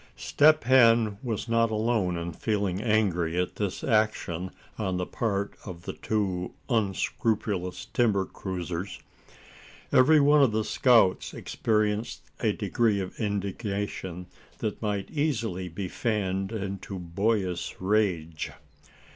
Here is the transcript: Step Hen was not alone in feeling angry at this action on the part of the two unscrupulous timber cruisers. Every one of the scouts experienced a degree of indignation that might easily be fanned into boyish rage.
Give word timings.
Step 0.15 0.63
Hen 0.63 1.19
was 1.21 1.47
not 1.47 1.69
alone 1.69 2.17
in 2.17 2.31
feeling 2.33 2.81
angry 2.81 3.39
at 3.39 3.57
this 3.57 3.83
action 3.83 4.49
on 4.79 4.97
the 4.97 5.05
part 5.05 5.53
of 5.63 5.83
the 5.83 5.93
two 5.93 6.55
unscrupulous 6.71 7.85
timber 7.93 8.25
cruisers. 8.25 8.99
Every 9.91 10.19
one 10.19 10.41
of 10.41 10.53
the 10.53 10.63
scouts 10.63 11.35
experienced 11.35 12.23
a 12.39 12.51
degree 12.51 12.99
of 12.99 13.19
indignation 13.19 14.25
that 14.57 14.81
might 14.81 15.11
easily 15.11 15.69
be 15.69 15.87
fanned 15.87 16.51
into 16.51 16.97
boyish 16.97 17.75
rage. 17.79 18.49